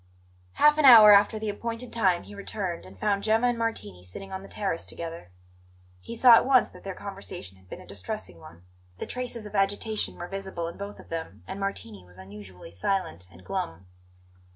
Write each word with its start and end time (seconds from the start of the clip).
Half 0.53 0.79
an 0.79 0.85
hour 0.85 1.13
after 1.13 1.37
the 1.37 1.49
appointed 1.49 1.93
time 1.93 2.23
he 2.23 2.33
returned, 2.33 2.87
and 2.87 2.99
found 2.99 3.21
Gemma 3.21 3.45
and 3.45 3.57
Martini 3.59 4.03
sitting 4.03 4.31
on 4.31 4.41
the 4.41 4.49
terrace 4.49 4.83
together. 4.83 5.29
He 5.99 6.15
saw 6.15 6.33
at 6.33 6.43
once 6.47 6.69
that 6.69 6.83
their 6.83 6.95
conversation 6.95 7.55
had 7.57 7.69
been 7.69 7.79
a 7.81 7.85
distressing 7.85 8.39
one; 8.39 8.63
the 8.97 9.05
traces 9.05 9.45
of 9.45 9.53
agitation 9.53 10.15
were 10.15 10.27
visible 10.27 10.67
in 10.67 10.75
both 10.75 10.99
of 10.99 11.09
them, 11.09 11.43
and 11.47 11.59
Martini 11.59 12.03
was 12.03 12.17
unusually 12.17 12.71
silent 12.71 13.27
and 13.31 13.45
glum. 13.45 13.85